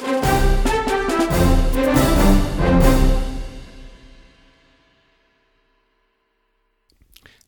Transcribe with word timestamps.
thank 0.00 0.24
you. 0.24 0.29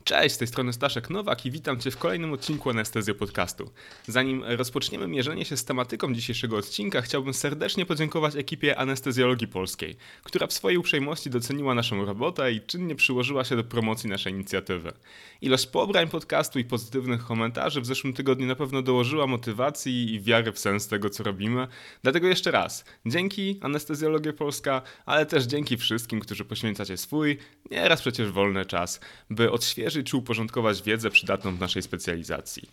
Cześć, 0.04 0.34
z 0.34 0.38
tej 0.38 0.48
strony 0.48 0.72
Staszek 0.72 1.10
Nowak 1.10 1.46
i 1.46 1.50
witam 1.50 1.80
Cię 1.80 1.90
w 1.90 1.96
kolejnym 1.96 2.32
odcinku 2.32 2.70
Anestezjo 2.70 3.14
Podcastu. 3.14 3.70
Zanim 4.06 4.44
rozpoczniemy 4.44 5.08
mierzenie 5.08 5.44
się 5.44 5.56
z 5.56 5.64
tematyką 5.64 6.14
dzisiejszego 6.14 6.56
odcinka, 6.56 7.03
chciałbym 7.03 7.35
serdecznie 7.35 7.86
podziękować 7.86 8.36
ekipie 8.36 8.78
Anestezjologii 8.78 9.49
Polskiej, 9.49 9.96
która 10.22 10.46
w 10.46 10.53
swojej 10.53 10.78
uprzejmości 10.78 11.30
doceniła 11.30 11.74
naszą 11.74 12.04
robotę 12.04 12.53
i 12.53 12.60
czynnie 12.60 12.94
przyłożyła 12.94 13.44
się 13.44 13.56
do 13.56 13.64
promocji 13.64 14.10
naszej 14.10 14.32
inicjatywy. 14.32 14.92
Ilość 15.40 15.67
pobrań 15.67 16.09
podcastu 16.09 16.59
i 16.59 16.64
pozytywnych 16.64 17.24
komentarzy 17.24 17.80
w 17.80 17.87
zeszłym 17.87 18.12
tygodniu 18.12 18.46
na 18.46 18.56
pewno 18.56 18.82
dołożyła 18.82 19.27
motywacji 19.27 20.14
i 20.14 20.20
wiary 20.20 20.52
w 20.52 20.59
sens 20.59 20.88
tego, 20.88 21.10
co 21.10 21.23
robimy. 21.23 21.66
Dlatego 22.02 22.28
jeszcze 22.28 22.50
raz, 22.50 22.84
dzięki 23.06 23.58
Anestezjologia 23.60 24.32
Polska, 24.32 24.82
ale 25.06 25.27
też 25.27 25.44
dzięki 25.44 25.77
wszystkim, 25.77 26.20
którzy 26.20 26.44
poświęcacie 26.44 26.96
swój, 26.96 27.38
nieraz 27.70 28.00
przecież 28.00 28.30
wolny 28.30 28.66
czas, 28.66 29.00
by 29.30 29.50
odświeżyć 29.50 29.92
czy 30.05 30.16
uporządkować 30.16 30.83
wiedzę 30.83 31.11
przydatną 31.11 31.56
w 31.56 31.61
naszej 31.61 31.83
specjalizacji. 31.83 32.69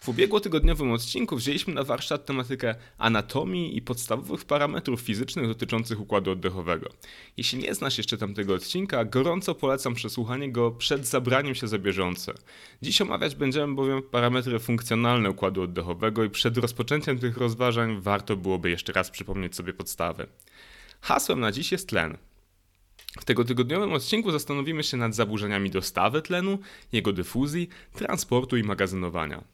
W 0.00 0.08
ubiegłotygodniowym 0.08 0.92
odcinku 0.92 1.36
wzięliśmy 1.36 1.74
na 1.74 1.84
warsztat 1.84 2.26
tematykę 2.26 2.74
anatomii 2.98 3.76
i 3.76 3.82
podstawowych 3.82 4.44
parametrów 4.44 5.00
fizycznych 5.00 5.46
dotyczących 5.46 6.00
układu 6.00 6.30
oddechowego. 6.30 6.90
Jeśli 7.36 7.58
nie 7.58 7.74
znasz 7.74 7.98
jeszcze 7.98 8.18
tamtego 8.18 8.54
odcinka, 8.54 9.04
gorąco 9.04 9.54
polecam 9.54 9.94
przesłuchanie 9.94 10.52
go 10.52 10.70
przed 10.70 11.06
zabraniem 11.06 11.54
się 11.54 11.68
za 11.68 11.78
bieżące. 11.78 12.34
Dziś 12.82 13.00
omawiać 13.00 13.34
będziemy 13.34 13.74
bowiem 13.74 14.02
parametry 14.02 14.58
funkcjonalne 14.58 15.30
układu 15.30 15.62
oddechowego 15.62 16.24
i 16.24 16.30
przed 16.30 16.58
rozpoczęciem 16.58 17.18
tych 17.18 17.36
rozważań 17.36 18.00
warto 18.00 18.36
byłoby 18.36 18.70
jeszcze 18.70 18.92
raz 18.92 19.10
przypomnieć 19.10 19.56
sobie 19.56 19.72
podstawy. 19.72 20.26
Hasłem 21.00 21.40
na 21.40 21.52
dziś 21.52 21.72
jest 21.72 21.88
tlen. 21.88 22.18
W 23.18 23.24
tego 23.24 23.44
tygodniowym 23.44 23.92
odcinku 23.92 24.30
zastanowimy 24.30 24.82
się 24.82 24.96
nad 24.96 25.14
zaburzeniami 25.14 25.70
dostawy 25.70 26.22
tlenu, 26.22 26.58
jego 26.92 27.12
dyfuzji, 27.12 27.68
transportu 27.92 28.56
i 28.56 28.62
magazynowania. 28.62 29.44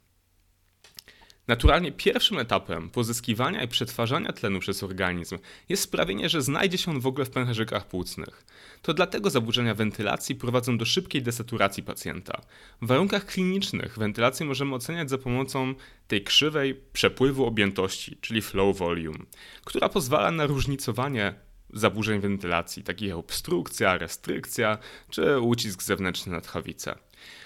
Naturalnie 1.49 1.93
pierwszym 1.93 2.39
etapem 2.39 2.91
pozyskiwania 2.91 3.63
i 3.63 3.69
przetwarzania 3.69 4.33
tlenu 4.33 4.61
przez 4.61 4.83
organizm 4.83 5.39
jest 5.69 5.83
sprawienie, 5.83 6.29
że 6.29 6.43
znajdzie 6.43 6.79
się 6.79 6.91
on 6.91 7.01
w 7.01 7.07
ogóle 7.07 7.25
w 7.25 7.31
pęcherzykach 7.31 7.89
płucnych. 7.89 8.45
To 8.83 8.95
dlatego 8.95 9.31
zaburzenia 9.31 9.75
wentylacji 9.75 10.35
prowadzą 10.35 10.79
do 10.79 10.85
szybkiej 10.85 11.23
desaturacji 11.23 11.83
pacjenta. 11.83 12.41
W 12.83 12.87
warunkach 12.87 13.27
klinicznych 13.27 13.99
wentylację 13.99 14.47
możemy 14.47 14.75
oceniać 14.75 15.11
za 15.11 15.19
pomocą 15.19 15.75
tej 16.09 16.25
krzywej 16.25 16.81
przepływu 16.93 17.47
objętości, 17.47 18.19
czyli 18.21 18.43
flow 18.43 18.79
volume, 18.79 19.25
która 19.65 19.89
pozwala 19.89 20.31
na 20.31 20.47
różnicowanie 20.47 21.46
zaburzeń 21.79 22.21
wentylacji, 22.21 22.83
takich 22.83 23.09
jak 23.09 23.19
obstrukcja, 23.19 23.99
restrykcja 23.99 24.79
czy 25.11 25.41
ucisk 25.41 25.83
zewnętrzny 25.83 26.33
na 26.33 26.41
tchawicę. 26.41 26.95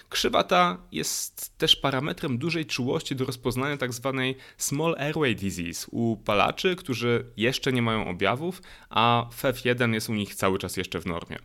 Krzywa 0.08 0.44
ta 0.44 0.78
jest 0.92 1.58
też 1.58 1.76
parametrem 1.76 2.38
dużej 2.38 2.66
czułości 2.66 3.16
do 3.16 3.24
rozpoznania 3.24 3.76
tzw. 3.76 4.12
Tak 4.16 4.44
small 4.56 4.96
airway 4.98 5.36
disease 5.36 5.86
u 5.90 6.16
palaczy, 6.16 6.76
którzy 6.76 7.26
jeszcze 7.36 7.72
nie 7.72 7.82
mają 7.82 8.08
objawów, 8.08 8.62
a 8.88 9.26
FEV1 9.42 9.94
jest 9.94 10.08
u 10.08 10.14
nich 10.14 10.34
cały 10.34 10.58
czas 10.58 10.76
jeszcze 10.76 11.00
w 11.00 11.06
normie. 11.06 11.38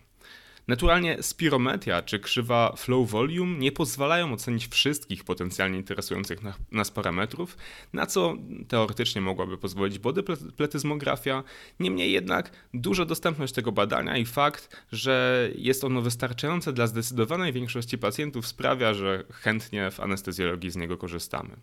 Naturalnie 0.68 1.24
spirometria 1.24 2.02
czy 2.02 2.20
krzywa 2.20 2.74
flow 2.78 3.10
volume 3.10 3.58
nie 3.58 3.72
pozwalają 3.72 4.34
ocenić 4.34 4.68
wszystkich 4.68 5.24
potencjalnie 5.24 5.78
interesujących 5.78 6.40
nas 6.72 6.92
parametrów, 6.92 7.58
na 7.94 8.06
co 8.06 8.36
teoretycznie 8.68 9.22
mogłaby 9.22 9.58
pozwolić 9.58 10.00
bodypletyzmografia. 10.00 11.44
Niemniej 11.80 12.12
jednak 12.12 12.52
duża 12.74 13.06
dostępność 13.06 13.54
tego 13.54 13.72
badania 13.72 14.18
i 14.18 14.26
fakt, 14.26 14.86
że 14.92 15.50
jest 15.56 15.84
ono 15.84 16.02
wystarczające 16.02 16.74
dla 16.74 16.88
zdecydowanej 16.88 17.54
większości 17.54 17.98
pacjentów 17.98 18.48
sprawia, 18.48 18.94
że 18.94 19.24
chętnie 19.32 19.92
w 19.92 20.00
anestezjologii 20.00 20.72
z 20.72 20.76
niego 20.76 20.98
korzystamy. 20.98 21.56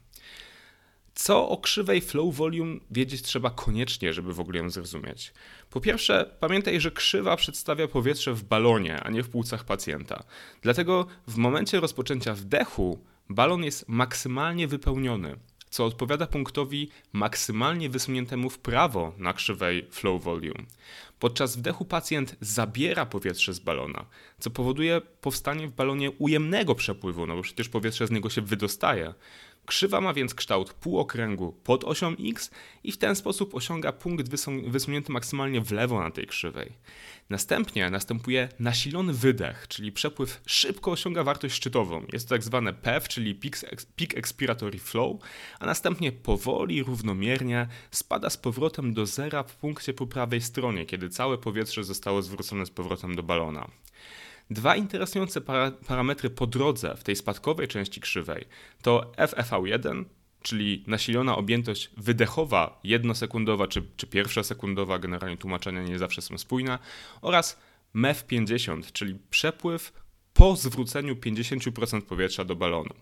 Co 1.14 1.48
o 1.48 1.56
krzywej 1.56 2.00
flow 2.00 2.36
volume 2.36 2.76
wiedzieć 2.90 3.22
trzeba 3.22 3.50
koniecznie, 3.50 4.12
żeby 4.12 4.34
w 4.34 4.40
ogóle 4.40 4.58
ją 4.58 4.70
zrozumieć? 4.70 5.32
Po 5.70 5.80
pierwsze, 5.80 6.34
pamiętaj, 6.40 6.80
że 6.80 6.90
krzywa 6.90 7.36
przedstawia 7.36 7.88
powietrze 7.88 8.34
w 8.34 8.44
balonie, 8.44 9.00
a 9.00 9.10
nie 9.10 9.22
w 9.22 9.28
płucach 9.28 9.64
pacjenta. 9.64 10.24
Dlatego 10.62 11.06
w 11.26 11.36
momencie 11.36 11.80
rozpoczęcia 11.80 12.34
wdechu 12.34 12.98
balon 13.28 13.64
jest 13.64 13.88
maksymalnie 13.88 14.68
wypełniony, 14.68 15.36
co 15.70 15.84
odpowiada 15.84 16.26
punktowi 16.26 16.88
maksymalnie 17.12 17.88
wysuniętemu 17.88 18.50
w 18.50 18.58
prawo 18.58 19.12
na 19.18 19.32
krzywej 19.32 19.86
flow 19.90 20.22
volume. 20.22 20.64
Podczas 21.18 21.56
wdechu 21.56 21.84
pacjent 21.84 22.36
zabiera 22.40 23.06
powietrze 23.06 23.54
z 23.54 23.58
balona, 23.58 24.06
co 24.38 24.50
powoduje 24.50 25.00
powstanie 25.20 25.68
w 25.68 25.72
balonie 25.72 26.10
ujemnego 26.10 26.74
przepływu, 26.74 27.26
no 27.26 27.36
bo 27.36 27.42
przecież 27.42 27.68
powietrze 27.68 28.06
z 28.06 28.10
niego 28.10 28.30
się 28.30 28.40
wydostaje. 28.40 29.14
Krzywa 29.66 30.00
ma 30.00 30.14
więc 30.14 30.34
kształt 30.34 30.72
półokręgu 30.72 31.52
pod 31.52 31.84
osią 31.84 32.16
x 32.20 32.50
i 32.84 32.92
w 32.92 32.98
ten 32.98 33.16
sposób 33.16 33.54
osiąga 33.54 33.92
punkt 33.92 34.28
wysunięty 34.66 35.12
maksymalnie 35.12 35.60
w 35.60 35.72
lewo 35.72 36.00
na 36.00 36.10
tej 36.10 36.26
krzywej. 36.26 36.72
Następnie 37.30 37.90
następuje 37.90 38.48
nasilony 38.58 39.12
wydech, 39.12 39.68
czyli 39.68 39.92
przepływ 39.92 40.40
szybko 40.46 40.90
osiąga 40.90 41.24
wartość 41.24 41.54
szczytową. 41.54 42.06
Jest 42.12 42.28
to 42.28 42.34
tak 42.34 42.42
zwane 42.44 42.72
PEF, 42.72 43.08
czyli 43.08 43.34
Peak 43.96 44.14
Expiratory 44.16 44.78
Flow, 44.78 45.20
a 45.60 45.66
następnie 45.66 46.12
powoli, 46.12 46.82
równomiernie 46.82 47.68
spada 47.90 48.30
z 48.30 48.36
powrotem 48.36 48.94
do 48.94 49.06
zera 49.06 49.42
w 49.42 49.56
punkcie 49.56 49.92
po 49.94 50.06
prawej 50.06 50.40
stronie, 50.40 50.86
kiedy 50.86 51.08
całe 51.08 51.38
powietrze 51.38 51.84
zostało 51.84 52.22
zwrócone 52.22 52.66
z 52.66 52.70
powrotem 52.70 53.16
do 53.16 53.22
balona. 53.22 53.68
Dwa 54.50 54.76
interesujące 54.76 55.40
para 55.40 55.70
parametry 55.70 56.30
po 56.30 56.46
drodze 56.46 56.96
w 56.96 57.04
tej 57.04 57.16
spadkowej 57.16 57.68
części 57.68 58.00
krzywej 58.00 58.44
to 58.82 59.12
FFV1, 59.16 60.04
czyli 60.42 60.84
nasilona 60.86 61.36
objętość 61.36 61.90
wydechowa 61.96 62.80
jednosekundowa 62.84 63.66
czy, 63.66 63.82
czy 63.96 64.06
pierwsza 64.06 64.42
sekundowa, 64.42 64.98
generalnie 64.98 65.36
tłumaczenia 65.36 65.82
nie 65.82 65.98
zawsze 65.98 66.22
są 66.22 66.38
spójne, 66.38 66.78
oraz 67.22 67.58
MEF50, 67.94 68.92
czyli 68.92 69.18
przepływ 69.30 69.92
po 70.34 70.56
zwróceniu 70.56 71.14
50% 71.14 72.02
powietrza 72.02 72.44
do 72.44 72.56
balonu. 72.56 72.94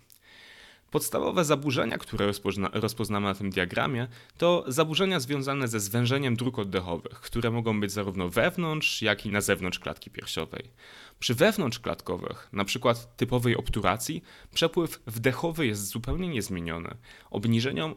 Podstawowe 0.90 1.44
zaburzenia, 1.44 1.98
które 1.98 2.26
rozpozna 2.26 2.70
rozpoznamy 2.72 3.26
na 3.26 3.34
tym 3.34 3.50
diagramie, 3.50 4.08
to 4.38 4.64
zaburzenia 4.66 5.20
związane 5.20 5.68
ze 5.68 5.80
zwężeniem 5.80 6.36
dróg 6.36 6.58
oddechowych, 6.58 7.20
które 7.20 7.50
mogą 7.50 7.80
być 7.80 7.92
zarówno 7.92 8.28
wewnątrz, 8.28 9.02
jak 9.02 9.26
i 9.26 9.30
na 9.30 9.40
zewnątrz 9.40 9.78
klatki 9.78 10.10
piersiowej. 10.10 10.70
Przy 11.18 11.34
wewnątrzklatkowych, 11.34 12.48
np. 12.52 12.94
typowej 13.16 13.56
obturacji, 13.56 14.22
przepływ 14.54 15.02
wdechowy 15.06 15.66
jest 15.66 15.86
zupełnie 15.86 16.28
niezmieniony. 16.28 16.96
Obniżeniom 17.30 17.94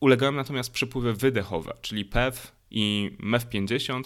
ulegają 0.00 0.32
natomiast 0.32 0.72
przepływy 0.72 1.12
wydechowe, 1.14 1.74
czyli 1.80 2.04
PEW 2.04 2.52
i 2.70 3.10
MEF50, 3.20 4.02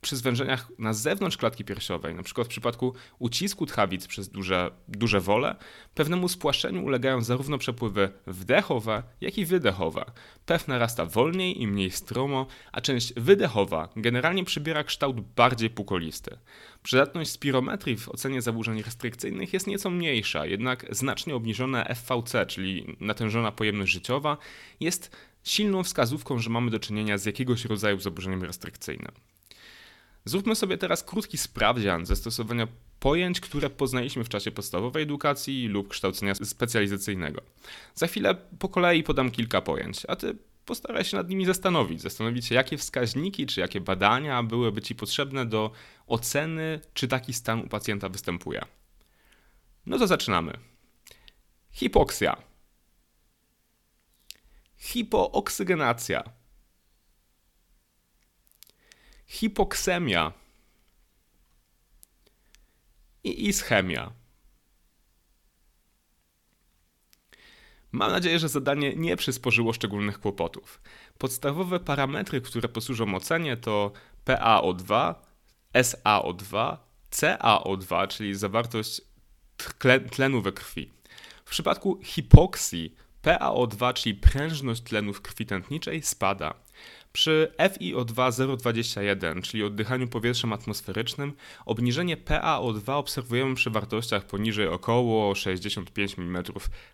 przy 0.00 0.16
zwężeniach 0.16 0.70
na 0.78 0.92
zewnątrz 0.92 1.36
klatki 1.36 1.64
piersiowej, 1.64 2.14
przykład 2.26 2.46
w 2.46 2.50
przypadku 2.50 2.94
ucisku 3.18 3.66
tchawic 3.66 4.06
przez 4.06 4.28
duże, 4.28 4.70
duże 4.88 5.20
wole, 5.20 5.56
pewnemu 5.94 6.28
spłaszczeniu 6.28 6.84
ulegają 6.84 7.22
zarówno 7.22 7.58
przepływy 7.58 8.10
wdechowe, 8.26 9.02
jak 9.20 9.38
i 9.38 9.44
wydechowe. 9.46 10.04
Pew 10.46 10.68
narasta 10.68 11.06
wolniej 11.06 11.62
i 11.62 11.66
mniej 11.66 11.90
stromo, 11.90 12.46
a 12.72 12.80
część 12.80 13.14
wydechowa 13.14 13.88
generalnie 13.96 14.44
przybiera 14.44 14.84
kształt 14.84 15.20
bardziej 15.20 15.70
pukolisty. 15.70 16.38
Przydatność 16.82 17.30
spirometrii 17.30 17.96
w 17.96 18.08
ocenie 18.08 18.42
zaburzeń 18.42 18.82
restrykcyjnych 18.82 19.52
jest 19.52 19.66
nieco 19.66 19.90
mniejsza, 19.90 20.46
jednak 20.46 20.86
znacznie 20.90 21.34
obniżone 21.34 21.94
FVC, 21.94 22.46
czyli 22.46 22.96
natężona 23.00 23.52
pojemność 23.52 23.92
życiowa, 23.92 24.36
jest 24.80 25.16
silną 25.44 25.82
wskazówką, 25.82 26.38
że 26.38 26.50
mamy 26.50 26.70
do 26.70 26.78
czynienia 26.78 27.18
z 27.18 27.24
jakiegoś 27.24 27.64
rodzaju 27.64 28.00
zaburzeniem 28.00 28.42
restrykcyjnym. 28.42 29.12
Zróbmy 30.26 30.54
sobie 30.54 30.78
teraz 30.78 31.02
krótki 31.04 31.38
sprawdzian 31.38 32.06
zastosowania 32.06 32.68
pojęć, 33.00 33.40
które 33.40 33.70
poznaliśmy 33.70 34.24
w 34.24 34.28
czasie 34.28 34.50
podstawowej 34.50 35.02
edukacji 35.02 35.68
lub 35.68 35.88
kształcenia 35.88 36.34
specjalizacyjnego. 36.34 37.42
Za 37.94 38.06
chwilę 38.06 38.34
po 38.58 38.68
kolei 38.68 39.02
podam 39.02 39.30
kilka 39.30 39.60
pojęć, 39.60 40.02
a 40.08 40.16
ty 40.16 40.36
postaraj 40.64 41.04
się 41.04 41.16
nad 41.16 41.28
nimi 41.28 41.46
zastanowić. 41.46 42.00
Zastanowić 42.00 42.46
się, 42.46 42.54
jakie 42.54 42.78
wskaźniki 42.78 43.46
czy 43.46 43.60
jakie 43.60 43.80
badania 43.80 44.42
byłyby 44.42 44.82
ci 44.82 44.94
potrzebne 44.94 45.46
do 45.46 45.70
oceny, 46.06 46.80
czy 46.94 47.08
taki 47.08 47.32
stan 47.32 47.60
u 47.60 47.68
pacjenta 47.68 48.08
występuje. 48.08 48.62
No 49.86 49.98
to 49.98 50.06
zaczynamy. 50.06 50.58
Hipoksja. 51.70 52.36
Hipooksygenacja 54.76 56.24
hipoksemia 59.26 60.32
i 63.24 63.48
ischemia. 63.48 64.12
Mam 67.92 68.10
nadzieję, 68.10 68.38
że 68.38 68.48
zadanie 68.48 68.96
nie 68.96 69.16
przysporzyło 69.16 69.72
szczególnych 69.72 70.20
kłopotów. 70.20 70.80
Podstawowe 71.18 71.80
parametry, 71.80 72.40
które 72.40 72.68
posłużą 72.68 73.14
ocenie 73.14 73.56
to 73.56 73.92
PaO2, 74.26 75.14
SaO2, 75.74 76.76
CaO2, 77.10 78.08
czyli 78.08 78.34
zawartość 78.34 79.00
tlenu 80.10 80.42
we 80.42 80.52
krwi. 80.52 80.90
W 81.44 81.50
przypadku 81.50 82.00
hipoksji 82.02 82.96
PaO2, 83.22 83.94
czyli 83.94 84.14
prężność 84.14 84.82
tlenu 84.82 85.12
w 85.12 85.22
krwi 85.22 85.46
tętniczej, 85.46 86.02
spada. 86.02 86.54
Przy 87.16 87.52
FiO2 87.58 88.30
0,21, 88.30 89.42
czyli 89.42 89.64
oddychaniu 89.64 90.08
powietrzem 90.08 90.52
atmosferycznym, 90.52 91.32
obniżenie 91.66 92.16
PaO2 92.16 92.92
obserwujemy 92.92 93.54
przy 93.54 93.70
wartościach 93.70 94.26
poniżej 94.26 94.68
około 94.68 95.34
65 95.34 96.18
mm 96.18 96.44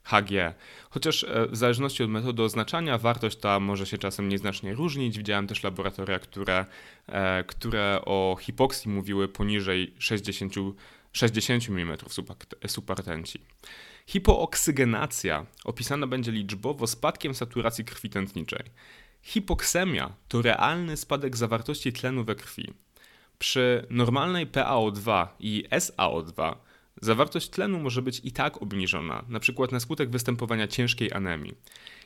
Hg. 0.05 0.55
Chociaż 0.91 1.25
e, 1.25 1.47
w 1.47 1.57
zależności 1.57 2.03
od 2.03 2.11
metody 2.11 2.43
oznaczania 2.43 2.99
wartość 2.99 3.39
ta 3.39 3.61
może 3.61 3.87
się 3.87 3.99
czasem 3.99 4.29
nieznacznie 4.29 4.75
różnić. 4.75 5.19
Widziałem 5.19 5.47
też 5.47 5.63
laboratoria, 5.63 6.19
które, 6.19 6.67
e, 7.07 7.45
które 7.45 7.99
o 8.05 8.37
hipoksji 8.41 8.91
mówiły 8.91 9.29
poniżej 9.29 9.95
60, 9.99 10.55
60 11.13 11.69
mm 11.69 11.99
supertenci. 12.67 13.41
Hipooksygenacja 14.07 15.47
opisana 15.65 16.07
będzie 16.07 16.33
liczbowo 16.33 16.87
spadkiem 16.87 17.35
saturacji 17.35 17.85
krwi 17.85 18.11
tętniczej. 18.11 18.65
Hipoksemia 19.23 20.13
to 20.29 20.43
realny 20.43 20.97
spadek 20.97 21.37
zawartości 21.37 21.93
tlenu 21.93 22.25
we 22.25 22.35
krwi. 22.35 22.73
Przy 23.39 23.87
normalnej 23.91 24.47
PaO2 24.47 25.27
i 25.41 25.65
SaO2 25.71 26.55
zawartość 27.03 27.49
tlenu 27.49 27.81
może 27.81 28.03
być 28.03 28.21
i 28.25 28.33
tak 28.33 28.63
obniżona, 28.63 29.25
np. 29.29 29.67
na 29.73 29.81
skutek 29.81 30.11
występowania 30.11 30.69
ciężkiej 30.69 31.13
anemii. 31.13 31.55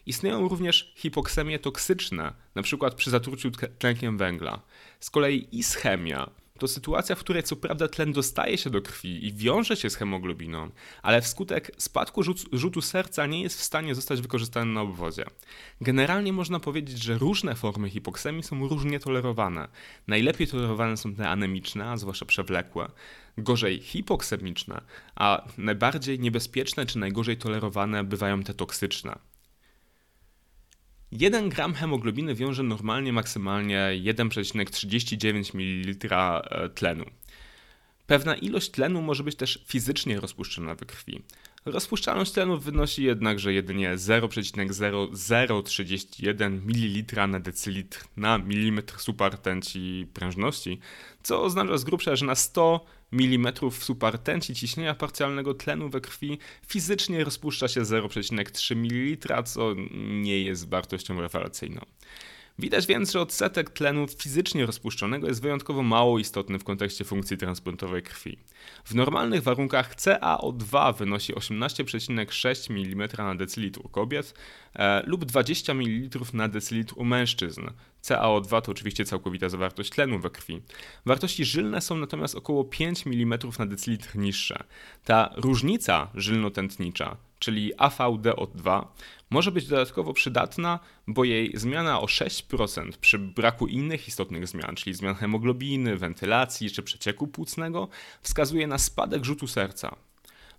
Istnieją 0.06 0.48
również 0.48 0.92
hipoksemie 0.96 1.58
toksyczne, 1.58 2.32
np. 2.54 2.90
przy 2.96 3.10
zatruciu 3.10 3.50
tlenkiem 3.78 4.18
węgla. 4.18 4.60
Z 5.00 5.10
kolei 5.10 5.48
ischemia 5.52 6.30
to 6.58 6.68
sytuacja, 6.68 7.14
w 7.14 7.20
której 7.20 7.42
co 7.42 7.56
prawda 7.56 7.88
tlen 7.88 8.12
dostaje 8.12 8.58
się 8.58 8.70
do 8.70 8.82
krwi 8.82 9.26
i 9.26 9.32
wiąże 9.32 9.76
się 9.76 9.90
z 9.90 9.96
hemoglobiną, 9.96 10.70
ale 11.02 11.22
wskutek 11.22 11.70
spadku 11.78 12.22
rzut, 12.22 12.44
rzutu 12.52 12.82
serca 12.82 13.26
nie 13.26 13.42
jest 13.42 13.58
w 13.58 13.62
stanie 13.62 13.94
zostać 13.94 14.20
wykorzystany 14.20 14.72
na 14.72 14.80
obwodzie. 14.80 15.24
Generalnie 15.80 16.32
można 16.32 16.60
powiedzieć, 16.60 17.02
że 17.02 17.18
różne 17.18 17.54
formy 17.54 17.90
hipoksemii 17.90 18.42
są 18.42 18.68
różnie 18.68 19.00
tolerowane. 19.00 19.68
Najlepiej 20.06 20.46
tolerowane 20.46 20.96
są 20.96 21.14
te 21.14 21.28
anemiczne, 21.28 21.90
a 21.90 21.96
zwłaszcza 21.96 22.24
przewlekłe, 22.24 22.88
gorzej 23.38 23.80
hipoksemiczne, 23.80 24.80
a 25.14 25.48
najbardziej 25.58 26.18
niebezpieczne 26.18 26.86
czy 26.86 26.98
najgorzej 26.98 27.36
tolerowane 27.36 28.04
bywają 28.04 28.42
te 28.42 28.54
toksyczne. 28.54 29.18
1 31.12 31.48
gram 31.48 31.74
hemoglobiny 31.74 32.34
wiąże 32.34 32.62
normalnie 32.62 33.12
maksymalnie 33.12 33.78
1,39 34.02 35.54
ml 35.54 36.08
e, 36.14 36.68
tlenu. 36.68 37.04
Pewna 38.06 38.36
ilość 38.36 38.70
tlenu 38.70 39.02
może 39.02 39.24
być 39.24 39.36
też 39.36 39.64
fizycznie 39.66 40.20
rozpuszczona 40.20 40.74
we 40.74 40.86
krwi. 40.86 41.22
Rozpuszczalność 41.66 42.32
tlenu 42.32 42.58
wynosi 42.58 43.04
jednakże 43.04 43.52
jedynie 43.52 43.96
0,0031 43.96 46.60
ml 46.66 47.28
na 47.28 47.40
decylitr 47.40 48.04
na 48.16 48.38
milimetr 48.38 49.00
supertenci 49.00 50.06
prężności, 50.14 50.78
co 51.22 51.42
oznacza 51.42 51.78
z 51.78 51.84
grubsza, 51.84 52.16
że 52.16 52.26
na 52.26 52.34
100 52.34 52.86
mm 53.12 53.52
supertenci 53.70 54.54
ciśnienia 54.54 54.94
parcjalnego 54.94 55.54
tlenu 55.54 55.88
we 55.88 56.00
krwi 56.00 56.38
fizycznie 56.66 57.24
rozpuszcza 57.24 57.68
się 57.68 57.82
0,3 57.82 58.76
ml, 58.76 59.44
co 59.44 59.74
nie 60.22 60.42
jest 60.42 60.68
wartością 60.68 61.20
rewelacyjną. 61.20 61.80
Widać 62.58 62.86
więc, 62.86 63.12
że 63.12 63.20
odsetek 63.20 63.70
tlenu 63.70 64.06
fizycznie 64.18 64.66
rozpuszczonego 64.66 65.26
jest 65.26 65.42
wyjątkowo 65.42 65.82
mało 65.82 66.18
istotny 66.18 66.58
w 66.58 66.64
kontekście 66.64 67.04
funkcji 67.04 67.36
transportowej 67.36 68.02
krwi. 68.02 68.38
W 68.84 68.94
normalnych 68.94 69.42
warunkach 69.42 69.94
CaO2 69.94 70.96
wynosi 70.96 71.34
18,6 71.34 72.70
mm 72.70 73.08
na 73.18 73.34
decylitr 73.34 73.80
u 73.84 73.88
kobiet 73.88 74.34
e, 74.74 75.02
lub 75.06 75.24
20 75.24 75.74
ml 75.74 76.20
na 76.32 76.48
decylitr 76.48 76.94
u 76.96 77.04
mężczyzn. 77.04 77.66
CaO2 78.08 78.62
to 78.62 78.72
oczywiście 78.72 79.04
całkowita 79.04 79.48
zawartość 79.48 79.90
tlenu 79.90 80.18
we 80.18 80.30
krwi. 80.30 80.62
Wartości 81.06 81.44
żylne 81.44 81.80
są 81.80 81.96
natomiast 81.96 82.34
około 82.34 82.64
5 82.64 83.06
mm 83.06 83.38
na 83.58 83.66
decylitr 83.66 84.16
niższe. 84.16 84.64
Ta 85.04 85.30
różnica 85.36 86.10
żylnotętnicza 86.14 87.16
czyli 87.38 87.74
AVDO2, 87.74 88.86
może 89.30 89.52
być 89.52 89.66
dodatkowo 89.66 90.12
przydatna, 90.12 90.78
bo 91.06 91.24
jej 91.24 91.52
zmiana 91.54 92.00
o 92.00 92.06
6% 92.06 92.92
przy 93.00 93.18
braku 93.18 93.66
innych 93.66 94.08
istotnych 94.08 94.48
zmian, 94.48 94.76
czyli 94.76 94.94
zmian 94.94 95.14
hemoglobiny, 95.14 95.96
wentylacji 95.96 96.70
czy 96.70 96.82
przecieku 96.82 97.26
płucnego, 97.26 97.88
wskazuje 98.22 98.66
na 98.66 98.78
spadek 98.78 99.24
rzutu 99.24 99.46
serca. 99.46 99.96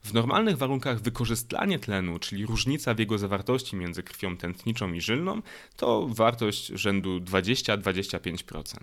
W 0.04 0.14
normalnych 0.14 0.58
warunkach 0.58 1.02
wykorzystanie 1.02 1.80
tlenu, 1.80 2.20
czyli 2.20 2.46
różnica 2.46 2.94
w 2.94 3.00
jego 3.00 3.18
zawartości 3.18 3.76
między 3.76 4.04
krwią 4.04 4.38
tętniczą 4.38 4.94
i 4.94 5.02
żylną, 5.02 5.42
to 5.76 6.08
wartość 6.08 6.66
rzędu 6.66 7.20
20-25%. 7.20 8.78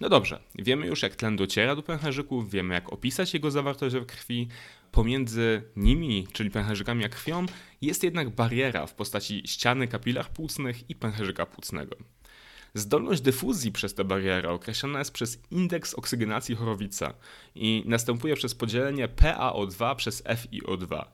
No 0.00 0.08
dobrze, 0.08 0.40
wiemy 0.54 0.86
już 0.86 1.02
jak 1.02 1.16
tlen 1.16 1.36
dociera 1.36 1.76
do 1.76 1.82
pęcherzyków, 1.82 2.50
wiemy 2.50 2.74
jak 2.74 2.92
opisać 2.92 3.34
jego 3.34 3.50
zawartość 3.50 3.96
w 3.96 4.06
krwi. 4.06 4.48
Pomiędzy 4.92 5.62
nimi, 5.76 6.26
czyli 6.32 6.50
pęcherzykami 6.50 7.04
a 7.04 7.08
krwią, 7.08 7.46
jest 7.82 8.02
jednak 8.04 8.30
bariera 8.30 8.86
w 8.86 8.94
postaci 8.94 9.42
ściany 9.46 9.88
kapilar 9.88 10.30
płucnych 10.30 10.90
i 10.90 10.94
pęcherzyka 10.94 11.46
płucnego. 11.46 11.96
Zdolność 12.76 13.22
dyfuzji 13.22 13.72
przez 13.72 13.94
tę 13.94 14.04
barierę 14.04 14.50
określona 14.50 14.98
jest 14.98 15.10
przez 15.10 15.38
indeks 15.50 15.94
oksygenacji 15.94 16.54
chorowica 16.54 17.14
i 17.54 17.82
następuje 17.86 18.36
przez 18.36 18.54
podzielenie 18.54 19.08
PaO2 19.08 19.96
przez 19.96 20.24
FiO2. 20.24 21.04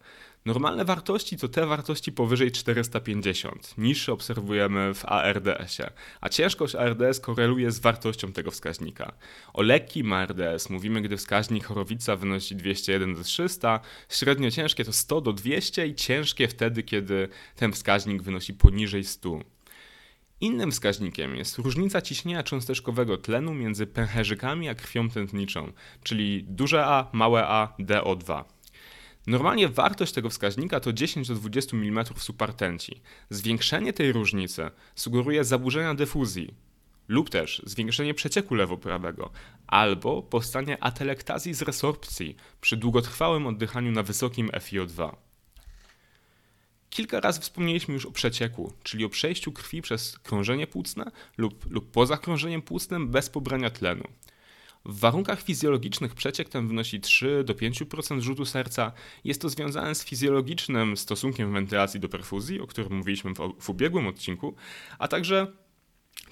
Normalne 0.45 0.85
wartości 0.85 1.37
to 1.37 1.49
te 1.49 1.67
wartości 1.67 2.13
powyżej 2.13 2.53
450, 2.53 3.75
niższe 3.79 4.13
obserwujemy 4.13 4.95
w 4.95 5.05
ARDS-ie, 5.05 5.91
a 6.21 6.29
ciężkość 6.29 6.75
ARDS 6.75 7.21
koreluje 7.21 7.71
z 7.71 7.79
wartością 7.79 8.33
tego 8.33 8.51
wskaźnika. 8.51 9.13
O 9.53 9.63
lekkim 9.63 10.13
ARDS 10.13 10.71
mówimy, 10.71 11.03
gdy 11.03 11.17
wskaźnik 11.17 11.65
chorowica 11.65 12.17
wynosi 12.17 12.57
201 12.57 13.15
do 13.15 13.23
300, 13.23 13.81
średnio 14.09 14.51
ciężkie 14.51 14.85
to 14.85 14.93
100 14.93 15.21
do 15.21 15.33
200 15.33 15.87
i 15.87 15.95
ciężkie 15.95 16.49
wtedy, 16.49 16.83
kiedy 16.83 17.29
ten 17.57 17.73
wskaźnik 17.73 18.23
wynosi 18.23 18.55
poniżej 18.55 19.05
100. 19.05 19.60
Innym 20.41 20.71
wskaźnikiem 20.71 21.37
jest 21.37 21.59
różnica 21.59 22.03
ciśnienia 22.03 22.43
cząsteczkowego 22.43 23.19
tlenu 23.19 23.55
między 23.55 23.87
pęcherzykami 23.87 24.69
a 24.69 24.75
krwią 24.75 25.11
tętniczą, 25.11 25.73
czyli 26.03 26.45
duże 26.49 26.87
A, 26.87 27.11
małe 27.13 27.47
a, 27.47 27.75
DO2. 27.79 28.45
Normalnie 29.27 29.69
wartość 29.69 30.13
tego 30.13 30.31
wskaźnika 30.31 30.81
to 30.81 30.93
10 30.93 31.29
do 31.29 31.35
20 31.35 31.77
mm 31.77 32.05
supertenci. 32.17 33.01
Zwiększenie 33.31 33.93
tej 33.93 34.13
różnicy 34.13 34.71
sugeruje 34.95 35.45
zaburzenia 35.45 35.95
dyfuzji 35.95 36.55
lub 37.09 37.31
też 37.31 37.63
zwiększenie 37.67 38.15
przecieku 38.15 38.55
lewoprawego 38.55 39.31
albo 39.67 40.23
powstanie 40.23 40.83
atelektazji 40.83 41.55
z 41.55 41.63
resorpcji 41.63 42.37
przy 42.61 42.77
długotrwałym 42.77 43.47
oddychaniu 43.47 43.93
na 43.93 44.03
wysokim 44.03 44.49
FiO2. 44.49 45.17
Kilka 46.91 47.21
razy 47.21 47.41
wspomnieliśmy 47.41 47.95
już 47.95 48.07
o 48.07 48.11
przecieku, 48.11 48.73
czyli 48.83 49.05
o 49.05 49.09
przejściu 49.09 49.53
krwi 49.53 49.83
przez 49.83 50.19
krążenie 50.19 50.67
płucne 50.67 51.11
lub, 51.39 51.71
lub 51.71 51.91
poza 51.91 52.17
krążeniem 52.17 52.63
płucnym 52.63 53.09
bez 53.09 53.31
pobrania 53.31 53.71
tlenu. 53.71 54.05
W 54.85 54.99
warunkach 54.99 55.43
fizjologicznych 55.43 56.15
przeciek 56.15 56.49
ten 56.49 56.69
wynosi 56.69 57.01
3 57.01 57.45
do 57.45 57.55
5% 57.55 58.21
rzutu 58.21 58.45
serca. 58.45 58.93
Jest 59.25 59.43
to 59.43 59.49
związane 59.49 59.95
z 59.95 60.05
fizjologicznym 60.05 60.97
stosunkiem 60.97 61.53
wentylacji 61.53 62.01
do 62.01 62.09
perfuzji, 62.09 62.61
o 62.61 62.67
którym 62.67 62.93
mówiliśmy 62.93 63.35
w, 63.35 63.55
w 63.61 63.71
ubiegłym 63.71 64.07
odcinku, 64.07 64.55
a 64.99 65.09
także 65.09 65.47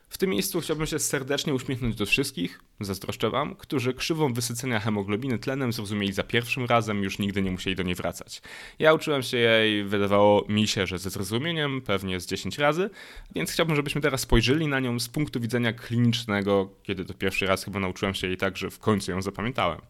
W 0.10 0.18
tym 0.18 0.30
miejscu 0.30 0.62
chciałbym 0.62 0.88
się 0.88 1.00
serdecznie 1.00 1.54
uśmiechnąć 1.54 1.96
do 1.96 2.06
wszystkich, 2.06 2.60
zazdroszczę 2.80 3.30
wam, 3.30 3.56
którzy 3.56 3.94
krzywą 3.94 4.34
wysycenia 4.34 4.80
hemoglobiny 4.80 5.40
tlenem 5.40 5.74
zrozumieli 5.74 6.14
za 6.14 6.24
pierwszym 6.24 6.66
razem, 6.66 7.04
już 7.04 7.20
nigdy 7.20 7.42
nie 7.42 7.52
musieli 7.52 7.76
do 7.76 7.84
niej 7.84 7.96
wracać. 7.96 8.42
Ja 8.80 8.94
uczyłem 8.94 9.24
się 9.24 9.38
jej, 9.38 9.84
wydawało 9.84 10.46
mi 10.50 10.68
się, 10.68 10.88
że 10.88 11.00
ze 11.00 11.10
zrozumieniem, 11.10 11.82
pewnie 11.82 12.20
z 12.20 12.26
10 12.26 12.58
razy, 12.58 12.90
więc 13.36 13.52
chciałbym, 13.52 13.76
żebyśmy 13.76 14.02
teraz 14.02 14.22
spojrzeli 14.22 14.68
na 14.68 14.80
nią 14.80 15.00
z 15.00 15.10
punktu 15.10 15.40
widzenia 15.40 15.74
klinicznego, 15.74 16.70
kiedy 16.84 17.06
to 17.06 17.14
pierwszy 17.14 17.46
raz 17.46 17.64
chyba 17.64 17.80
nauczyłem 17.80 18.14
się 18.14 18.28
jej 18.28 18.38
tak, 18.38 18.58
że 18.58 18.70
w 18.70 18.80
końcu 18.80 19.12
ją 19.12 19.22
zapamiętałem. 19.22 19.82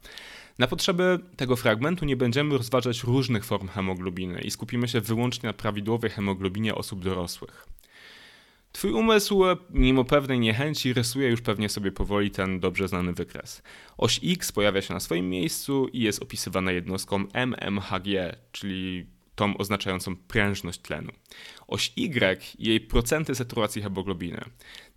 Na 0.59 0.67
potrzeby 0.67 1.19
tego 1.37 1.55
fragmentu 1.55 2.05
nie 2.05 2.17
będziemy 2.17 2.57
rozważać 2.57 3.03
różnych 3.03 3.45
form 3.45 3.67
hemoglobiny 3.67 4.41
i 4.41 4.51
skupimy 4.51 4.87
się 4.87 5.01
wyłącznie 5.01 5.47
na 5.47 5.53
prawidłowej 5.53 6.09
hemoglobinie 6.09 6.75
osób 6.75 7.03
dorosłych. 7.03 7.67
Twój 8.75 8.91
umysł, 8.91 9.43
mimo 9.69 10.05
pewnej 10.05 10.39
niechęci, 10.39 10.93
rysuje 10.93 11.29
już 11.29 11.41
pewnie 11.41 11.69
sobie 11.69 11.91
powoli 11.91 12.31
ten 12.31 12.59
dobrze 12.59 12.87
znany 12.87 13.13
wykres. 13.13 13.61
Oś 13.97 14.19
X 14.23 14.51
pojawia 14.51 14.81
się 14.81 14.93
na 14.93 14.99
swoim 14.99 15.29
miejscu 15.29 15.87
i 15.87 15.99
jest 15.99 16.21
opisywana 16.23 16.71
jednostką 16.71 17.23
mmHg, 17.33 18.37
czyli 18.51 19.05
tą 19.35 19.57
oznaczającą 19.57 20.15
prężność 20.15 20.79
tlenu. 20.79 21.11
Oś 21.67 21.93
Y 21.95 22.41
jej 22.59 22.79
procenty 22.79 23.35
saturacji 23.35 23.81
hemoglobiny. 23.81 24.41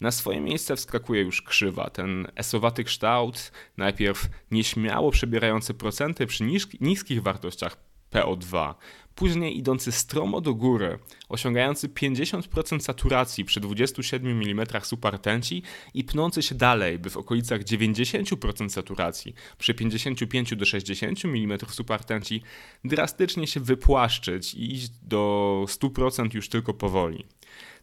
Na 0.00 0.11
swoje 0.11 0.40
miejsce 0.40 0.76
wskakuje 0.76 1.23
już 1.23 1.42
krzywa, 1.42 1.90
ten 1.90 2.26
esowaty 2.35 2.85
kształt, 2.85 3.52
najpierw 3.76 4.28
nieśmiało 4.50 5.11
przebierający 5.11 5.75
procenty 5.75 6.26
przy 6.26 6.44
niskich 6.80 7.23
wartościach 7.23 7.76
PO2, 8.12 8.75
później 9.18 9.58
idący 9.58 9.92
stromo 9.92 10.40
do 10.40 10.54
góry, 10.54 10.98
osiągający 11.28 11.88
50% 11.88 12.80
saturacji 12.80 13.44
przy 13.44 13.60
27 13.60 14.42
mm 14.42 14.66
supertenci 14.82 15.62
i 15.94 16.04
pnący 16.04 16.42
się 16.42 16.54
dalej, 16.54 16.98
by 16.98 17.10
w 17.10 17.16
okolicach 17.16 17.60
90% 17.60 18.68
saturacji 18.68 19.34
przy 19.58 19.75
55 19.75 20.56
do 20.56 20.64
60 20.64 21.25
mm 21.25 21.58
supertenci 21.68 22.42
drastycznie 22.84 23.46
się 23.46 23.60
wypłaszczyć 23.60 24.54
i 24.54 24.72
iść 24.72 24.88
do 25.02 25.64
100% 25.68 26.34
już 26.34 26.48
tylko 26.48 26.75
powoli. 26.75 27.25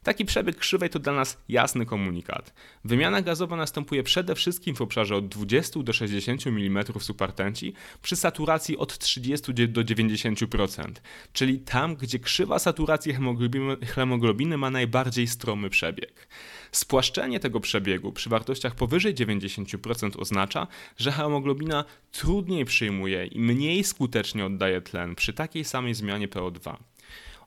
Taki 0.05 0.25
przebieg 0.25 0.55
krzywej 0.57 0.89
to 0.89 0.99
dla 0.99 1.13
nas 1.13 1.37
jasny 1.49 1.85
komunikat. 1.85 2.53
Wymiana 2.83 3.21
gazowa 3.21 3.55
następuje 3.55 4.03
przede 4.03 4.35
wszystkim 4.35 4.75
w 4.75 4.81
obszarze 4.81 5.15
od 5.15 5.27
20 5.27 5.79
do 5.83 5.93
60 5.93 6.47
mm 6.47 6.83
supertenci 6.99 7.73
przy 8.01 8.15
saturacji 8.15 8.77
od 8.77 8.97
30 8.97 9.53
do 9.53 9.81
90%, 9.81 10.91
czyli 11.33 11.59
tam, 11.59 11.95
gdzie 11.95 12.19
krzywa 12.19 12.59
saturacji 12.59 13.13
hemoglobiny, 13.13 13.77
hemoglobiny 13.85 14.57
ma 14.57 14.69
najbardziej 14.69 15.27
stromy 15.27 15.69
przebieg. 15.69 16.27
Spłaszczenie 16.71 17.39
tego 17.39 17.59
przebiegu 17.59 18.11
przy 18.11 18.29
wartościach 18.29 18.75
powyżej 18.75 19.15
90% 19.15 20.21
oznacza, 20.21 20.67
że 20.97 21.11
hemoglobina 21.11 21.85
trudniej 22.11 22.65
przyjmuje 22.65 23.25
i 23.25 23.39
mniej 23.39 23.83
skutecznie 23.83 24.45
oddaje 24.45 24.81
tlen 24.81 25.15
przy 25.15 25.33
takiej 25.33 25.63
samej 25.63 25.93
zmianie 25.93 26.27
PO2. 26.27 26.75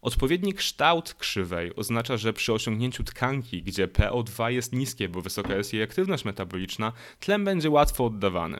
Odpowiedni 0.02 0.54
kształt 0.54 1.14
krzywej 1.14 1.76
oznacza, 1.76 2.16
że 2.16 2.32
przy 2.32 2.52
osiągnięciu 2.52 3.04
tkanki, 3.04 3.62
gdzie 3.62 3.88
PO2 3.88 4.48
jest 4.48 4.72
niskie, 4.72 5.08
bo 5.08 5.20
wysoka 5.20 5.56
jest 5.56 5.72
jej 5.72 5.82
aktywność 5.82 6.24
metaboliczna, 6.24 6.92
tlen 7.20 7.44
będzie 7.44 7.70
łatwo 7.70 8.04
oddawany. 8.04 8.58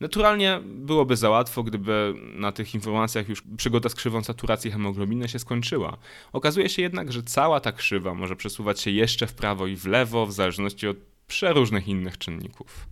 Naturalnie 0.00 0.60
byłoby 0.64 1.16
za 1.16 1.30
łatwo, 1.30 1.62
gdyby 1.62 2.14
na 2.34 2.52
tych 2.52 2.74
informacjach 2.74 3.28
już 3.28 3.42
przygoda 3.56 3.88
z 3.88 3.94
krzywą 3.94 4.24
saturacji 4.24 4.70
hemoglobiny 4.70 5.28
się 5.28 5.38
skończyła. 5.38 5.96
Okazuje 6.32 6.68
się 6.68 6.82
jednak, 6.82 7.12
że 7.12 7.22
cała 7.22 7.60
ta 7.60 7.72
krzywa 7.72 8.14
może 8.14 8.36
przesuwać 8.36 8.80
się 8.80 8.90
jeszcze 8.90 9.26
w 9.26 9.34
prawo 9.34 9.66
i 9.66 9.76
w 9.76 9.86
lewo, 9.86 10.26
w 10.26 10.32
zależności 10.32 10.88
od 10.88 10.96
przeróżnych 11.26 11.88
innych 11.88 12.18
czynników. 12.18 12.86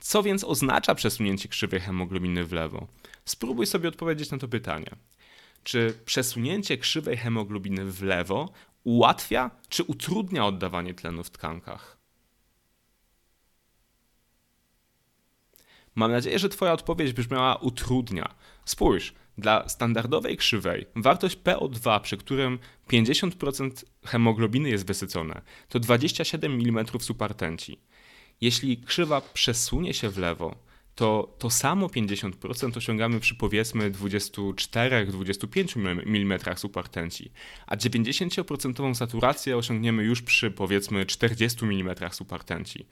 Co 0.00 0.22
więc 0.22 0.44
oznacza 0.44 0.94
przesunięcie 0.94 1.48
krzywej 1.48 1.80
hemoglobiny 1.80 2.44
w 2.44 2.52
lewo? 2.52 2.86
Spróbuj 3.24 3.66
sobie 3.66 3.88
odpowiedzieć 3.88 4.30
na 4.30 4.38
to 4.38 4.48
pytanie. 4.48 4.90
Czy 5.64 5.94
przesunięcie 6.04 6.78
krzywej 6.78 7.16
hemoglobiny 7.16 7.84
w 7.84 8.02
lewo 8.02 8.52
ułatwia 8.84 9.50
czy 9.68 9.84
utrudnia 9.84 10.46
oddawanie 10.46 10.94
tlenu 10.94 11.24
w 11.24 11.30
tkankach? 11.30 12.00
Mam 15.94 16.12
nadzieję, 16.12 16.38
że 16.38 16.48
Twoja 16.48 16.72
odpowiedź 16.72 17.12
brzmiała 17.12 17.56
utrudnia. 17.56 18.34
Spójrz, 18.64 19.14
dla 19.38 19.68
standardowej 19.68 20.36
krzywej 20.36 20.86
wartość 20.96 21.36
PO2, 21.36 22.00
przy 22.00 22.16
którym 22.16 22.58
50% 22.88 23.84
hemoglobiny 24.04 24.68
jest 24.68 24.86
wysycone, 24.86 25.42
to 25.68 25.80
27 25.80 26.52
mm 26.52 26.86
supartenci. 27.00 27.80
Jeśli 28.40 28.78
krzywa 28.78 29.20
przesunie 29.20 29.94
się 29.94 30.08
w 30.08 30.18
lewo, 30.18 30.56
to 30.94 31.34
to 31.38 31.50
samo 31.50 31.86
50% 31.86 32.76
osiągamy 32.76 33.20
przy 33.20 33.34
powiedzmy 33.34 33.90
24-25 33.90 35.78
mm 36.06 36.40
supertenci, 36.56 37.32
a 37.66 37.76
90% 37.76 38.94
saturację 38.94 39.56
osiągniemy 39.56 40.02
już 40.02 40.22
przy 40.22 40.50
powiedzmy 40.50 41.06
40 41.06 41.64
mm 41.64 41.94
supertenci. 42.10 42.86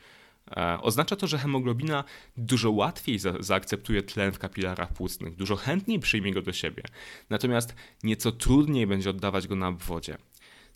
E, 0.56 0.78
oznacza 0.82 1.16
to, 1.16 1.26
że 1.26 1.38
hemoglobina 1.38 2.04
dużo 2.36 2.70
łatwiej 2.70 3.18
za 3.18 3.32
zaakceptuje 3.40 4.02
tlen 4.02 4.32
w 4.32 4.38
kapilarach 4.38 4.92
płucnych, 4.92 5.36
dużo 5.36 5.56
chętniej 5.56 6.00
przyjmie 6.00 6.32
go 6.32 6.42
do 6.42 6.52
siebie, 6.52 6.82
natomiast 7.30 7.74
nieco 8.02 8.32
trudniej 8.32 8.86
będzie 8.86 9.10
oddawać 9.10 9.48
go 9.48 9.56
na 9.56 9.68
obwodzie. 9.68 10.18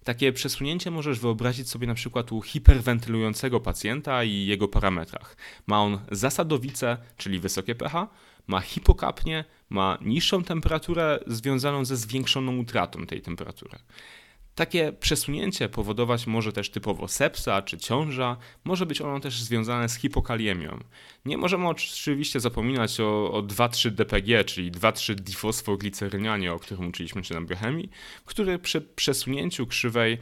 Takie 0.04 0.32
przesunięcie 0.32 0.90
możesz 0.90 1.20
wyobrazić 1.20 1.68
sobie 1.68 1.86
na 1.86 1.94
przykład 1.94 2.32
u 2.32 2.42
hiperwentylującego 2.42 3.60
pacjenta 3.60 4.24
i 4.24 4.46
jego 4.46 4.68
parametrach. 4.68 5.36
Ma 5.66 5.82
on 5.82 5.98
zasadowicę, 6.10 6.96
czyli 7.16 7.38
wysokie 7.38 7.74
pH, 7.74 8.08
ma 8.46 8.60
hipokapnię, 8.60 9.44
ma 9.70 9.98
niższą 10.00 10.44
temperaturę 10.44 11.18
związaną 11.26 11.84
ze 11.84 11.96
zwiększoną 11.96 12.56
utratą 12.56 13.06
tej 13.06 13.22
temperatury. 13.22 13.78
Takie 14.54 14.92
przesunięcie 14.92 15.68
powodować 15.68 16.26
może 16.26 16.52
też 16.52 16.70
typowo 16.70 17.08
sepsa 17.08 17.62
czy 17.62 17.78
ciąża, 17.78 18.36
może 18.64 18.86
być 18.86 19.00
ono 19.00 19.20
też 19.20 19.42
związane 19.42 19.88
z 19.88 19.94
hipokaliemią. 19.94 20.78
Nie 21.24 21.38
możemy 21.38 21.68
oczywiście 21.68 22.40
zapominać 22.40 23.00
o, 23.00 23.32
o 23.32 23.42
2,3 23.42 23.90
DPG, 23.90 24.44
czyli 24.44 24.72
2,3 24.72 25.14
difosfoglicerynianie, 25.14 26.52
o 26.52 26.58
którym 26.58 26.88
uczyliśmy 26.88 27.24
się 27.24 27.34
na 27.34 27.40
biochemii, 27.40 27.90
który 28.24 28.58
przy 28.58 28.80
przesunięciu 28.80 29.66
krzywej 29.66 30.18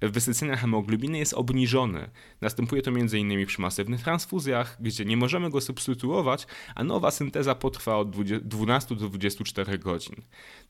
wysycenia 0.00 0.56
hemoglobiny 0.56 1.18
jest 1.18 1.34
obniżony. 1.34 2.10
Następuje 2.40 2.82
to 2.82 2.90
m.in. 2.90 3.46
przy 3.46 3.60
masywnych 3.60 4.02
transfuzjach, 4.02 4.76
gdzie 4.80 5.04
nie 5.04 5.16
możemy 5.16 5.50
go 5.50 5.60
substytuować, 5.60 6.46
a 6.74 6.84
nowa 6.84 7.10
synteza 7.10 7.54
potrwa 7.54 7.96
od 7.96 8.10
12 8.42 8.96
do 8.96 9.08
24 9.08 9.78
godzin. 9.78 10.14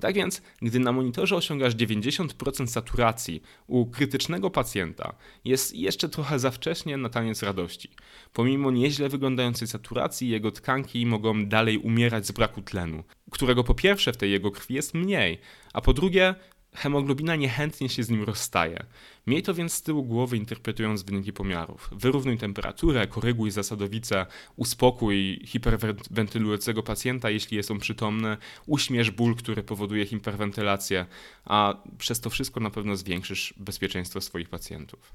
Tak 0.00 0.14
więc, 0.14 0.42
gdy 0.62 0.78
na 0.80 0.92
monitorze 0.92 1.36
osiągasz 1.36 1.74
90% 1.74 2.66
saturacji 2.66 3.42
u 3.66 3.86
krytycznego 3.86 4.50
pacjenta, 4.50 5.14
jest 5.44 5.74
jeszcze 5.74 6.08
trochę 6.08 6.38
za 6.38 6.50
wcześnie 6.50 6.96
na 6.96 7.08
taniec 7.08 7.42
radości. 7.42 7.90
Pomimo 8.32 8.70
nieźle 8.70 9.08
wyglądającej 9.08 9.68
saturacji, 9.68 10.28
jego 10.28 10.52
tkanki 10.52 11.06
mogą 11.06 11.46
dalej 11.46 11.78
umierać 11.78 12.26
z 12.26 12.32
braku 12.32 12.62
tlenu, 12.62 13.04
którego 13.30 13.64
po 13.64 13.74
pierwsze 13.74 14.12
w 14.12 14.16
tej 14.16 14.30
jego 14.30 14.50
krwi 14.50 14.74
jest 14.74 14.94
mniej, 14.94 15.38
a 15.72 15.80
po 15.80 15.92
drugie 15.92 16.34
Hemoglobina 16.78 17.36
niechętnie 17.36 17.88
się 17.88 18.02
z 18.02 18.10
nim 18.10 18.24
rozstaje. 18.24 18.86
Miej 19.26 19.42
to 19.42 19.54
więc 19.54 19.72
z 19.72 19.82
tyłu 19.82 20.04
głowy 20.04 20.36
interpretując 20.36 21.02
wyniki 21.02 21.32
pomiarów. 21.32 21.90
Wyrównuj 21.92 22.38
temperaturę, 22.38 23.06
koryguj 23.06 23.50
zasadowice, 23.50 24.26
uspokój 24.56 25.40
hiperwentylującego 25.44 26.82
pacjenta, 26.82 27.30
jeśli 27.30 27.56
jest 27.56 27.70
on 27.70 27.78
przytomny, 27.78 28.36
uśmierz 28.66 29.10
ból, 29.10 29.36
który 29.36 29.62
powoduje 29.62 30.06
hiperwentylację, 30.06 31.06
a 31.44 31.74
przez 31.98 32.20
to 32.20 32.30
wszystko 32.30 32.60
na 32.60 32.70
pewno 32.70 32.96
zwiększysz 32.96 33.54
bezpieczeństwo 33.56 34.20
swoich 34.20 34.48
pacjentów. 34.48 35.12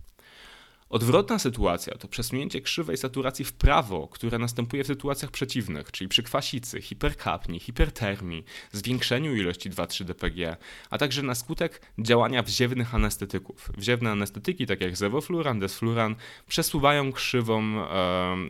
Odwrotna 0.93 1.39
sytuacja 1.39 1.97
to 1.97 2.07
przesunięcie 2.07 2.61
krzywej 2.61 2.97
saturacji 2.97 3.45
w 3.45 3.53
prawo, 3.53 4.07
które 4.07 4.39
następuje 4.39 4.83
w 4.83 4.87
sytuacjach 4.87 5.31
przeciwnych, 5.31 5.91
czyli 5.91 6.07
przy 6.07 6.23
kwasicy, 6.23 6.81
hiperkapni, 6.81 7.59
hipertermii, 7.59 8.43
zwiększeniu 8.71 9.35
ilości 9.35 9.69
2,3 9.69 10.03
dpg, 10.03 10.57
a 10.89 10.97
także 10.97 11.21
na 11.21 11.35
skutek 11.35 11.81
działania 11.99 12.43
wziewnych 12.43 12.95
anestetyków. 12.95 13.71
Wziewne 13.77 14.11
anestetyki, 14.11 14.65
tak 14.65 14.81
jak 14.81 14.97
zewofluran, 14.97 15.59
desfluran, 15.59 16.15
przesuwają 16.47 17.11
krzywą 17.11 17.63
e, 17.63 17.85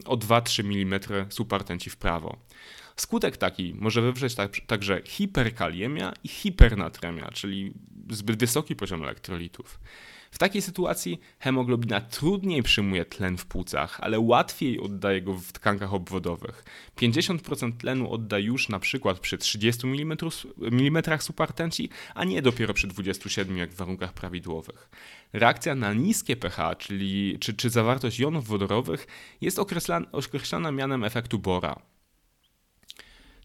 o 0.06 0.18
2-3 0.18 0.64
mm 0.64 1.00
supartenci 1.30 1.90
w 1.90 1.98
prawo. 1.98 2.38
Skutek 2.96 3.38
taki 3.38 3.76
może 3.80 4.02
wywrzeć 4.02 4.36
tak, 4.36 4.52
także 4.68 5.02
hiperkaliemia 5.06 6.14
i 6.24 6.28
hipernatremia, 6.28 7.32
czyli 7.34 7.74
zbyt 8.10 8.40
wysoki 8.40 8.76
poziom 8.76 9.04
elektrolitów. 9.04 9.80
W 10.34 10.38
takiej 10.38 10.62
sytuacji 10.62 11.20
hemoglobina 11.40 12.02
trudniej 12.02 12.63
przyjmuje 12.63 13.06
tlen 13.06 13.38
w 13.38 13.46
płucach, 13.46 14.00
ale 14.02 14.20
łatwiej 14.20 14.80
oddaje 14.80 15.22
go 15.22 15.34
w 15.34 15.52
tkankach 15.52 15.94
obwodowych. 15.94 16.63
50% 16.98 17.78
tlenu 17.78 18.12
odda 18.12 18.40
już 18.40 18.70
na 18.70 18.80
przykład 18.80 19.20
przy 19.20 19.38
30 19.38 19.88
mm, 19.88 20.18
mm 20.62 21.04
supartenci, 21.20 21.90
a 22.16 22.24
nie 22.24 22.42
dopiero 22.42 22.74
przy 22.74 22.88
27 22.88 23.58
jak 23.58 23.72
w 23.72 23.75
warunkach 23.75 24.13
prawidłowych. 24.13 24.90
Reakcja 25.34 25.75
na 25.75 25.94
niskie 25.94 26.36
pH, 26.36 26.75
czyli 26.75 27.38
czy, 27.40 27.54
czy 27.54 27.70
zawartość 27.70 28.20
jonów 28.20 28.48
wodorowych, 28.48 29.08
jest 29.42 29.60
określana 30.12 30.72
mianem 30.72 31.04
efektu 31.04 31.40
Bora. 31.40 31.93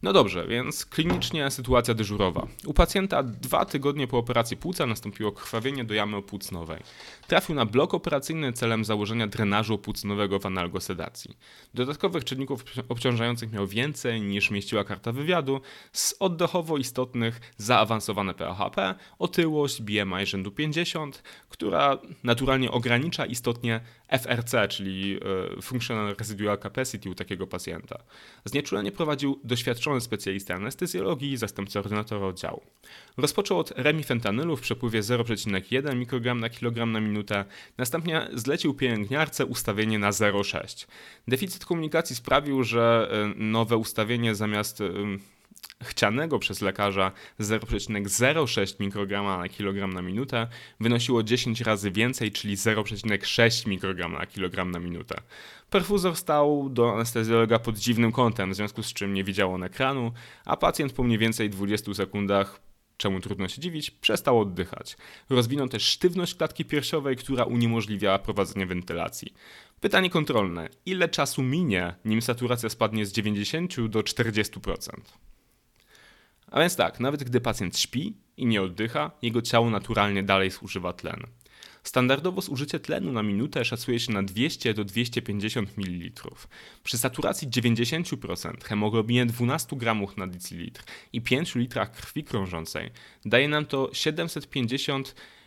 No 0.02 0.12
dobrze, 0.12 0.46
więc 0.46 0.86
klinicznie 0.86 1.50
sytuacja 1.50 1.94
dyżurowa. 1.94 2.46
U 2.66 2.74
pacjenta 2.74 3.22
dwa 3.22 3.64
tygodnie 3.64 4.06
po 4.06 4.18
operacji 4.18 4.56
płuca 4.56 4.86
nastąpiło 4.86 5.32
krwawienie 5.32 5.84
do 5.84 5.94
jamy 5.94 6.16
opłucnowej. 6.16 6.82
Trafił 7.26 7.54
na 7.54 7.66
blok 7.66 7.94
operacyjny 7.94 8.52
celem 8.52 8.84
założenia 8.84 9.26
drenażu 9.26 9.74
opłucnowego 9.74 10.38
w 10.38 10.46
analgosedacji. 10.46 11.36
Dodatkowych 11.74 12.24
czynników 12.24 12.64
obciążających 12.88 13.52
miał 13.52 13.66
więcej 13.66 14.20
niż 14.20 14.50
mieściła 14.50 14.84
karta 14.84 15.12
wywiadu, 15.12 15.60
z 15.92 16.14
oddechowo 16.20 16.76
istotnych 16.76 17.40
zaawansowane 17.56 18.34
PHP, 18.34 18.94
otyłość, 19.18 19.82
BMI 19.82 20.26
rzędu 20.26 20.50
50, 20.50 21.22
która 21.48 21.98
naturalnie 22.24 22.70
ogranicza 22.70 23.26
istotnie 23.26 23.80
FRC, 24.08 24.68
czyli 24.68 25.20
e, 25.58 25.62
Functional 25.62 26.14
Residual 26.18 26.58
Capacity 26.58 27.10
u 27.10 27.14
takiego 27.14 27.46
pacjenta. 27.46 27.98
Znieczulenie 28.44 28.92
prowadził 28.92 29.40
doświadczony 29.44 30.00
specjalista 30.00 30.54
anestezjologii, 30.54 31.36
zastępca 31.36 31.80
ordynatora 31.80 32.26
oddziału. 32.26 32.62
Rozpoczął 33.16 33.58
od 33.58 33.70
remifentanylu 33.76 34.56
w 34.56 34.60
przepływie 34.60 35.00
0,1 35.00 35.96
mikrogram 35.96 36.40
na 36.40 36.48
kilogram 36.48 36.92
na 36.92 37.00
minutę, 37.00 37.44
następnie 37.78 38.28
zlecił 38.34 38.74
pielęgniarce 38.74 39.46
ustawienie 39.46 39.98
na 39.98 40.10
0,6. 40.10 40.86
Deficyt 41.28 41.64
komunikacji 41.64 42.16
sprawił, 42.16 42.64
że 42.64 43.08
e, 43.12 43.32
nowe 43.36 43.76
ustawienie 43.76 44.34
zamiast 44.34 44.82
chcianego 45.82 46.38
przez 46.38 46.60
lekarza 46.60 47.12
0,06 47.40 48.80
mikrograma 48.80 49.38
na 49.38 49.48
kilogram 49.48 49.92
na 49.92 50.02
minutę 50.02 50.46
wynosiło 50.80 51.22
10 51.22 51.60
razy 51.60 51.90
więcej, 51.90 52.32
czyli 52.32 52.56
0,6 52.56 53.68
mikrograma 53.68 54.18
na 54.18 54.26
kilogram 54.26 54.70
na 54.70 54.78
minutę. 54.78 55.20
Perfuzor 55.70 56.16
stał 56.16 56.68
do 56.68 56.94
anestezjologa 56.94 57.58
pod 57.58 57.78
dziwnym 57.78 58.12
kątem, 58.12 58.52
w 58.52 58.56
związku 58.56 58.82
z 58.82 58.92
czym 58.92 59.14
nie 59.14 59.24
widział 59.24 59.54
on 59.54 59.62
ekranu, 59.62 60.12
a 60.44 60.56
pacjent 60.56 60.92
po 60.92 61.02
mniej 61.02 61.18
więcej 61.18 61.50
20 61.50 61.94
sekundach 61.94 62.60
czemu 62.96 63.20
trudno 63.20 63.48
się 63.48 63.60
dziwić, 63.60 63.90
przestał 63.90 64.40
oddychać. 64.40 64.96
Rozwinął 65.30 65.68
też 65.68 65.82
sztywność 65.82 66.34
klatki 66.34 66.64
piersiowej, 66.64 67.16
która 67.16 67.44
uniemożliwiała 67.44 68.18
prowadzenie 68.18 68.66
wentylacji. 68.66 69.34
Pytanie 69.80 70.10
kontrolne: 70.10 70.68
ile 70.86 71.08
czasu 71.08 71.42
minie, 71.42 71.94
nim 72.04 72.22
saturacja 72.22 72.68
spadnie 72.68 73.06
z 73.06 73.12
90 73.12 73.86
do 73.86 74.00
40%? 74.00 74.90
A 76.50 76.60
więc 76.60 76.76
tak, 76.76 77.00
nawet 77.00 77.24
gdy 77.24 77.40
pacjent 77.40 77.78
śpi 77.78 78.16
i 78.36 78.46
nie 78.46 78.62
oddycha, 78.62 79.10
jego 79.22 79.42
ciało 79.42 79.70
naturalnie 79.70 80.22
dalej 80.22 80.50
zużywa 80.50 80.92
tlen. 80.92 81.26
Standardowo 81.82 82.40
zużycie 82.40 82.80
tlenu 82.80 83.12
na 83.12 83.22
minutę 83.22 83.64
szacuje 83.64 84.00
się 84.00 84.12
na 84.12 84.22
200 84.22 84.74
do 84.74 84.84
250 84.84 85.78
ml. 85.78 86.10
Przy 86.82 86.98
saturacji 86.98 87.48
90%, 87.48 88.64
hemoglobinie 88.64 89.26
12 89.26 89.76
g 89.76 89.94
na 90.16 90.26
decilitr 90.26 90.84
i 91.12 91.20
5 91.20 91.54
litrach 91.54 91.90
krwi 91.90 92.24
krążącej 92.24 92.90
daje 93.24 93.48
nam 93.48 93.66
to 93.66 93.90
750 93.92 95.08
ml 95.08 95.37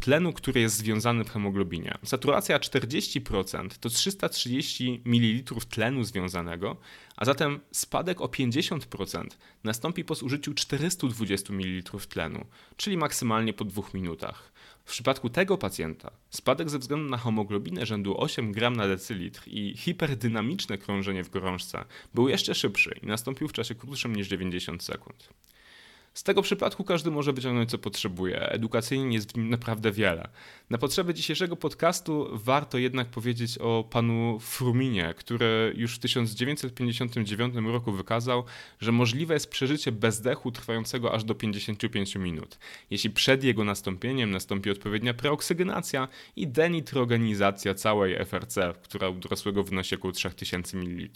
tlenu, 0.00 0.32
który 0.32 0.60
jest 0.60 0.76
związany 0.76 1.24
w 1.24 1.30
hemoglobinie. 1.30 1.94
Saturacja 2.04 2.58
40% 2.58 3.68
to 3.80 3.88
330 3.88 5.02
ml 5.04 5.54
tlenu 5.70 6.04
związanego, 6.04 6.76
a 7.16 7.24
zatem 7.24 7.60
spadek 7.72 8.20
o 8.20 8.26
50% 8.26 9.26
nastąpi 9.64 10.04
po 10.04 10.14
zużyciu 10.14 10.54
420 10.54 11.52
ml 11.52 11.98
tlenu, 12.08 12.46
czyli 12.76 12.96
maksymalnie 12.96 13.52
po 13.52 13.64
2 13.64 13.82
minutach. 13.94 14.52
W 14.84 14.90
przypadku 14.90 15.30
tego 15.30 15.58
pacjenta 15.58 16.10
spadek 16.30 16.70
ze 16.70 16.78
względu 16.78 17.10
na 17.10 17.18
hemoglobinę 17.18 17.86
rzędu 17.86 18.20
8 18.20 18.52
g 18.52 18.70
na 18.70 18.88
decylitr 18.88 19.42
i 19.46 19.76
hiperdynamiczne 19.76 20.78
krążenie 20.78 21.24
w 21.24 21.30
gorączce 21.30 21.84
był 22.14 22.28
jeszcze 22.28 22.54
szybszy 22.54 22.98
i 23.02 23.06
nastąpił 23.06 23.48
w 23.48 23.52
czasie 23.52 23.74
krótszym 23.74 24.16
niż 24.16 24.28
90 24.28 24.82
sekund. 24.82 25.28
Z 26.14 26.22
tego 26.22 26.42
przypadku 26.42 26.84
każdy 26.84 27.10
może 27.10 27.32
wyciągnąć 27.32 27.70
co 27.70 27.78
potrzebuje. 27.78 28.48
Edukacyjnie 28.48 29.14
jest 29.14 29.32
w 29.32 29.36
nim 29.36 29.50
naprawdę 29.50 29.92
wiele. 29.92 30.28
Na 30.70 30.78
potrzeby 30.78 31.14
dzisiejszego 31.14 31.56
podcastu 31.56 32.28
warto 32.32 32.78
jednak 32.78 33.08
powiedzieć 33.08 33.58
o 33.58 33.84
panu 33.90 34.38
Fruminie, 34.40 35.14
który 35.16 35.74
już 35.76 35.96
w 35.96 35.98
1959 35.98 37.54
roku 37.64 37.92
wykazał, 37.92 38.44
że 38.80 38.92
możliwe 38.92 39.34
jest 39.34 39.50
przeżycie 39.50 39.92
bezdechu 39.92 40.52
trwającego 40.52 41.14
aż 41.14 41.24
do 41.24 41.34
55 41.34 42.16
minut, 42.16 42.58
jeśli 42.90 43.10
przed 43.10 43.44
jego 43.44 43.64
nastąpieniem 43.64 44.30
nastąpi 44.30 44.70
odpowiednia 44.70 45.14
preoksygenacja 45.14 46.08
i 46.36 46.48
denitrogenizacja 46.48 47.74
całej 47.74 48.24
FRC, 48.24 48.74
która 48.82 49.08
u 49.08 49.14
dorosłego 49.14 49.64
wynosi 49.64 49.94
około 49.94 50.12
3000 50.12 50.76
ml. 50.76 51.08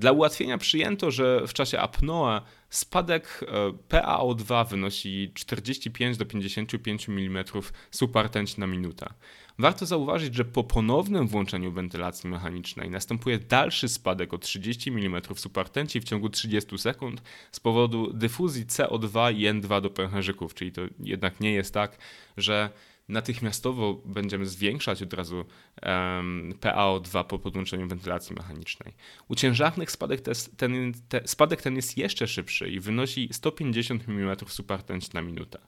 Dla 0.00 0.12
ułatwienia 0.12 0.58
przyjęto, 0.58 1.10
że 1.10 1.46
w 1.46 1.52
czasie 1.52 1.80
apnoe 1.80 2.40
spadek 2.70 3.40
e, 3.42 3.72
PaO2 3.88 4.68
wynosi 4.68 5.32
45 5.34 6.16
do 6.16 6.26
55 6.26 7.08
mm 7.08 7.44
subartęci 7.90 8.60
na 8.60 8.66
minutę. 8.66 9.06
Warto 9.58 9.86
zauważyć, 9.86 10.34
że 10.34 10.44
po 10.44 10.64
ponownym 10.64 11.28
włączeniu 11.28 11.72
wentylacji 11.72 12.30
mechanicznej 12.30 12.90
następuje 12.90 13.38
dalszy 13.38 13.88
spadek 13.88 14.34
o 14.34 14.38
30 14.38 14.90
mm 14.90 15.22
subartęci 15.36 16.00
w 16.00 16.04
ciągu 16.04 16.28
30 16.28 16.78
sekund 16.78 17.22
z 17.52 17.60
powodu 17.60 18.12
dyfuzji 18.12 18.66
CO2 18.66 19.34
i 19.34 19.46
N2 19.46 19.80
do 19.80 19.90
pęcherzyków, 19.90 20.54
czyli 20.54 20.72
to 20.72 20.82
jednak 21.00 21.40
nie 21.40 21.52
jest 21.52 21.74
tak, 21.74 21.98
że 22.36 22.70
natychmiastowo 23.10 24.02
będziemy 24.04 24.46
zwiększać 24.46 25.02
od 25.02 25.14
razu 25.14 25.36
um, 25.36 26.54
PaO2 26.60 27.24
po 27.24 27.38
podłączeniu 27.38 27.88
wentylacji 27.88 28.36
mechanicznej. 28.36 28.94
U 29.28 29.34
ciężarnych 29.34 29.90
spadek, 29.90 30.20
ten, 30.56 30.94
te, 31.08 31.28
spadek 31.28 31.62
ten 31.62 31.76
jest 31.76 31.98
jeszcze 31.98 32.28
szybszy 32.28 32.68
i 32.68 32.80
wynosi 32.80 33.28
150 33.32 34.08
mm 34.08 34.36
supertęć 34.48 35.12
na 35.12 35.22
minutę. 35.22 35.58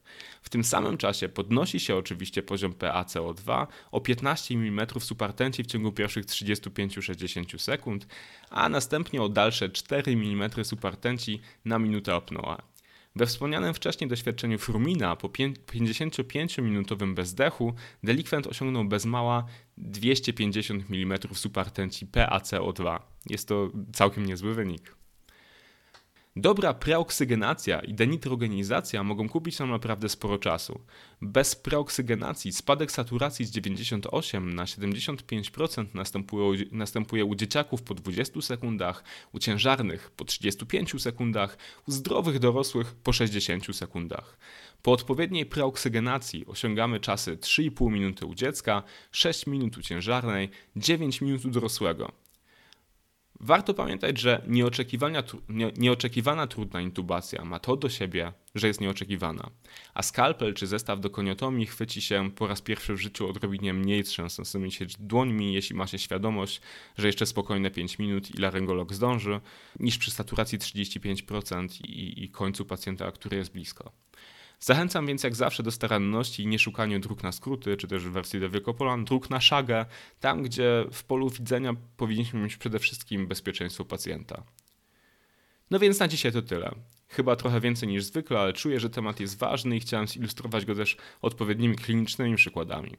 W 0.42 0.48
tym 0.48 0.64
samym 0.64 0.98
czasie 0.98 1.28
podnosi 1.28 1.80
się 1.80 1.96
oczywiście 1.96 2.42
poziom 2.42 2.72
PaCO2 2.72 3.66
o 3.90 4.00
15 4.00 4.54
mm 4.54 4.86
supertęci 5.00 5.62
w 5.62 5.66
ciągu 5.66 5.92
pierwszych 5.92 6.26
35-60 6.26 7.58
sekund, 7.58 8.06
a 8.50 8.68
następnie 8.68 9.22
o 9.22 9.28
dalsze 9.28 9.70
4 9.70 10.12
mm 10.12 10.50
supertęci 10.64 11.40
na 11.64 11.78
minutę 11.78 12.16
opnoa. 12.16 12.71
We 13.16 13.26
wspomnianym 13.26 13.74
wcześniej 13.74 14.10
doświadczeniu 14.10 14.58
Frumina 14.58 15.16
po 15.16 15.28
55-minutowym 15.28 17.14
bezdechu 17.14 17.74
delikwent 18.02 18.46
osiągnął 18.46 18.84
bez 18.84 19.04
mała 19.04 19.44
250 19.76 20.84
mm 20.90 21.18
supertenci 21.32 22.06
PaCO2. 22.06 23.00
Jest 23.26 23.48
to 23.48 23.70
całkiem 23.92 24.26
niezły 24.26 24.54
wynik. 24.54 25.01
Dobra 26.36 26.74
preoksygenacja 26.74 27.80
i 27.80 27.94
denitrogenizacja 27.94 29.02
mogą 29.02 29.28
kupić 29.28 29.58
nam 29.58 29.70
naprawdę 29.70 30.08
sporo 30.08 30.38
czasu. 30.38 30.80
Bez 31.22 31.56
preoksygenacji 31.56 32.52
spadek 32.52 32.92
saturacji 32.92 33.44
z 33.44 33.50
98 33.50 34.54
na 34.54 34.64
75% 34.64 35.86
następuje, 35.94 36.64
następuje 36.70 37.24
u 37.24 37.34
dzieciaków 37.34 37.82
po 37.82 37.94
20 37.94 38.42
sekundach, 38.42 39.04
u 39.32 39.38
ciężarnych 39.38 40.10
po 40.10 40.24
35 40.24 41.02
sekundach, 41.02 41.58
u 41.88 41.92
zdrowych 41.92 42.38
dorosłych 42.38 42.94
po 42.94 43.12
60 43.12 43.76
sekundach. 43.76 44.38
Po 44.82 44.92
odpowiedniej 44.92 45.46
preoksygenacji 45.46 46.46
osiągamy 46.46 47.00
czasy 47.00 47.36
3,5 47.36 47.90
minuty 47.90 48.26
u 48.26 48.34
dziecka, 48.34 48.82
6 49.10 49.46
minut 49.46 49.78
u 49.78 49.82
ciężarnej, 49.82 50.50
9 50.76 51.20
minut 51.20 51.44
u 51.44 51.50
dorosłego. 51.50 52.22
Warto 53.44 53.74
pamiętać, 53.74 54.20
że 54.20 54.42
nieoczekiwana 55.76 56.46
trudna 56.46 56.80
intubacja 56.80 57.44
ma 57.44 57.58
to 57.58 57.76
do 57.76 57.88
siebie, 57.88 58.32
że 58.54 58.66
jest 58.66 58.80
nieoczekiwana, 58.80 59.50
a 59.94 60.02
skalpel 60.02 60.54
czy 60.54 60.66
zestaw 60.66 61.00
do 61.00 61.10
koniotomii 61.10 61.66
chwyci 61.66 62.00
się 62.00 62.30
po 62.30 62.46
raz 62.46 62.60
pierwszy 62.60 62.94
w 62.94 63.00
życiu 63.00 63.28
odrobinie 63.28 63.74
mniej 63.74 64.04
trzęsącymi 64.04 64.72
się 64.72 64.86
dłońmi, 64.98 65.54
jeśli 65.54 65.76
ma 65.76 65.86
się 65.86 65.98
świadomość, 65.98 66.60
że 66.98 67.06
jeszcze 67.06 67.26
spokojne 67.26 67.70
5 67.70 67.98
minut 67.98 68.34
i 68.34 68.38
laryngolog 68.38 68.92
zdąży, 68.94 69.40
niż 69.80 69.98
przy 69.98 70.10
saturacji 70.10 70.58
35% 70.58 71.80
i, 71.84 72.24
i 72.24 72.28
końcu 72.28 72.64
pacjenta, 72.64 73.12
który 73.12 73.36
jest 73.36 73.52
blisko. 73.52 73.92
Zachęcam 74.62 75.06
więc 75.06 75.22
jak 75.22 75.34
zawsze 75.34 75.62
do 75.62 75.70
staranności 75.70 76.42
i 76.42 76.46
nie 76.46 76.58
szukania 76.58 76.98
dróg 76.98 77.22
na 77.22 77.32
skróty, 77.32 77.76
czy 77.76 77.88
też 77.88 78.04
w 78.04 78.12
wersji 78.12 78.40
do 78.40 78.50
Wielkopolan, 78.50 79.04
dróg 79.04 79.30
na 79.30 79.40
szagę, 79.40 79.86
tam 80.20 80.42
gdzie 80.42 80.84
w 80.92 81.04
polu 81.04 81.30
widzenia 81.30 81.74
powinniśmy 81.96 82.40
mieć 82.40 82.56
przede 82.56 82.78
wszystkim 82.78 83.26
bezpieczeństwo 83.26 83.84
pacjenta. 83.84 84.42
No 85.70 85.78
więc 85.78 85.98
na 85.98 86.08
dzisiaj 86.08 86.32
to 86.32 86.42
tyle. 86.42 86.74
Chyba 87.12 87.36
trochę 87.36 87.60
więcej 87.60 87.88
niż 87.88 88.04
zwykle, 88.04 88.40
ale 88.40 88.52
czuję, 88.52 88.80
że 88.80 88.90
temat 88.90 89.20
jest 89.20 89.38
ważny 89.38 89.76
i 89.76 89.80
chciałem 89.80 90.08
zilustrować 90.08 90.64
go 90.64 90.74
też 90.74 90.96
odpowiednimi 91.22 91.76
klinicznymi 91.76 92.36
przykładami. 92.36 92.96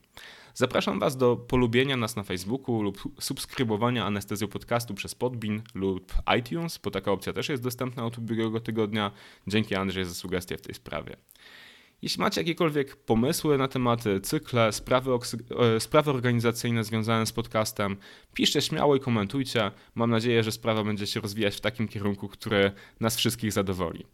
Zapraszam 0.53 0.99
Was 0.99 1.17
do 1.17 1.35
polubienia 1.35 1.97
nas 1.97 2.15
na 2.15 2.23
Facebooku 2.23 2.81
lub 2.81 3.03
subskrybowania 3.19 4.05
Anestezją 4.05 4.47
Podcastu 4.47 4.93
przez 4.93 5.15
Podbin 5.15 5.61
lub 5.75 6.13
iTunes, 6.39 6.77
bo 6.77 6.91
taka 6.91 7.11
opcja 7.11 7.33
też 7.33 7.49
jest 7.49 7.63
dostępna 7.63 8.05
od 8.05 8.17
ubiegłego 8.17 8.59
tygodnia. 8.59 9.11
Dzięki 9.47 9.75
Andrzej 9.75 10.05
za 10.05 10.13
sugestie 10.13 10.57
w 10.57 10.61
tej 10.61 10.75
sprawie. 10.75 11.17
Jeśli 12.03 12.21
macie 12.21 12.41
jakiekolwiek 12.41 12.95
pomysły 12.95 13.57
na 13.57 13.67
tematy, 13.67 14.21
cykle, 14.21 14.71
sprawy, 14.71 15.11
e, 15.75 15.79
sprawy 15.79 16.11
organizacyjne 16.11 16.83
związane 16.83 17.25
z 17.25 17.31
podcastem, 17.31 17.97
piszcie 18.33 18.61
śmiało 18.61 18.95
i 18.95 18.99
komentujcie. 18.99 19.71
Mam 19.95 20.09
nadzieję, 20.09 20.43
że 20.43 20.51
sprawa 20.51 20.83
będzie 20.83 21.07
się 21.07 21.19
rozwijać 21.21 21.55
w 21.55 21.61
takim 21.61 21.87
kierunku, 21.87 22.27
który 22.27 22.71
nas 22.99 23.17
wszystkich 23.17 23.51
zadowoli. 23.51 24.05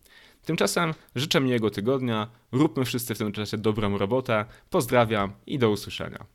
Tymczasem 0.46 0.94
życzę 1.16 1.42
miłego 1.42 1.70
tygodnia, 1.70 2.28
róbmy 2.52 2.86
wszyscy 2.86 3.16
w 3.16 3.18
tym 3.18 3.32
czasie 3.32 3.58
dobrą 3.58 3.98
robotę, 3.98 4.46
pozdrawiam 4.70 5.34
i 5.48 5.60
do 5.60 5.70
usłyszenia. 5.70 6.26